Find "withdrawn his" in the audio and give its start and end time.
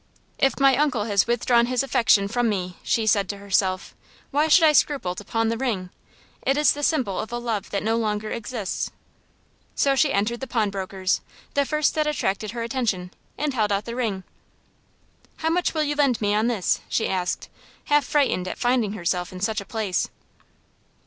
1.27-1.83